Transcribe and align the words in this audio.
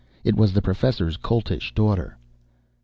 It 0.23 0.35
was 0.35 0.53
the 0.53 0.63
Professor's 0.63 1.15
Coltish 1.15 1.75
Daughter. 1.75 2.17